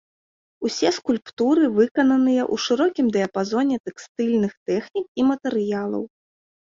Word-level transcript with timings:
Усе 0.67 0.89
скульптуры 0.97 1.65
выкананыя 1.77 2.41
ў 2.53 2.65
шырокім 2.65 3.11
дыяпазоне 3.17 3.75
тэкстыльных 3.91 4.51
тэхнік 4.71 5.05
і 5.23 5.31
матэрыялаў. 5.33 6.03